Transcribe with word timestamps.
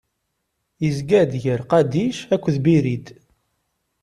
izga-d 0.87 1.31
gar 1.43 1.61
Qadic 1.71 2.17
akked 2.35 2.55
Birid. 2.63 3.05